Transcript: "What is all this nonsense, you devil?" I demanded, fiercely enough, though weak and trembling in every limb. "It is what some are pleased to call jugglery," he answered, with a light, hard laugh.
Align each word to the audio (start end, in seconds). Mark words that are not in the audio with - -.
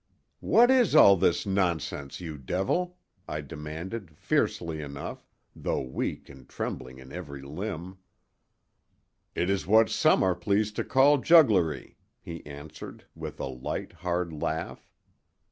"What 0.39 0.71
is 0.71 0.95
all 0.95 1.15
this 1.15 1.45
nonsense, 1.45 2.19
you 2.19 2.35
devil?" 2.39 2.97
I 3.27 3.41
demanded, 3.41 4.17
fiercely 4.17 4.81
enough, 4.81 5.27
though 5.55 5.83
weak 5.83 6.27
and 6.27 6.49
trembling 6.49 6.97
in 6.97 7.11
every 7.11 7.43
limb. 7.43 7.99
"It 9.35 9.47
is 9.47 9.67
what 9.67 9.91
some 9.91 10.23
are 10.23 10.33
pleased 10.33 10.75
to 10.77 10.83
call 10.83 11.19
jugglery," 11.19 11.97
he 12.19 12.43
answered, 12.47 13.05
with 13.13 13.39
a 13.39 13.45
light, 13.45 13.91
hard 13.93 14.33
laugh. 14.33 14.89